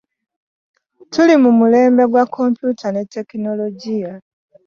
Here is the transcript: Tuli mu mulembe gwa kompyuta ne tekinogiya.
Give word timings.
Tuli 1.11 1.35
mu 1.43 1.51
mulembe 1.59 2.03
gwa 2.11 2.23
kompyuta 2.33 2.87
ne 2.91 3.03
tekinogiya. 3.13 4.13